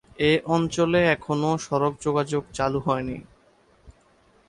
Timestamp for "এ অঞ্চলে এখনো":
0.21-1.49